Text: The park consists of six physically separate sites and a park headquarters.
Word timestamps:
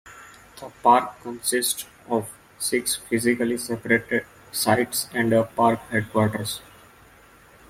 The 0.59 0.71
park 0.81 1.21
consists 1.21 1.85
of 2.09 2.27
six 2.57 2.95
physically 2.95 3.55
separate 3.59 4.25
sites 4.51 5.07
and 5.13 5.31
a 5.31 5.43
park 5.43 5.77
headquarters. 5.91 6.59